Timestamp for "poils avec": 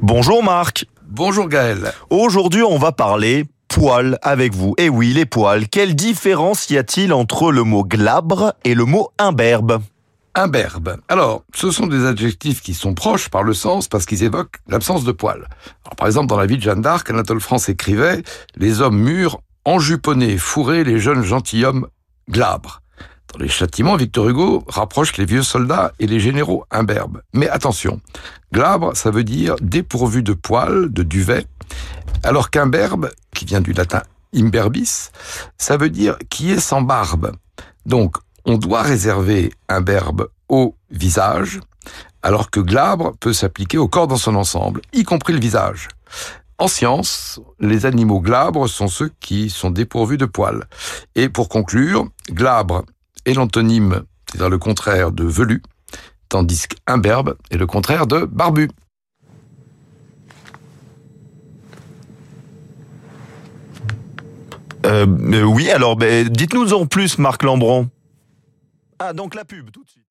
3.66-4.54